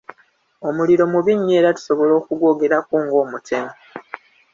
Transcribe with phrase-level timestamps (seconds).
[0.67, 3.73] Omuliro mubi nnyo era tusobola okugwogerako ng'omutemu.